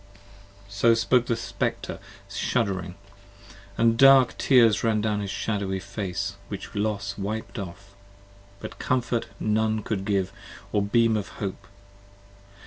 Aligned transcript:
60 0.63 0.63
So 0.67 0.93
spoke 0.95 1.25
the 1.27 1.35
Spectre 1.35 1.99
shudd'ring, 2.27 2.95
& 3.47 3.97
dark 3.97 4.35
tears 4.39 4.83
ran 4.83 4.99
down 4.99 5.19
his 5.19 5.29
shadowy 5.29 5.79
face 5.79 6.37
Which 6.47 6.73
Los 6.73 7.19
wiped 7.19 7.59
off, 7.59 7.93
but 8.59 8.79
comfort 8.79 9.27
none 9.39 9.83
could 9.83 10.03
give, 10.03 10.31
or 10.71 10.81
beam 10.81 11.15
of 11.15 11.27
hope. 11.37 11.67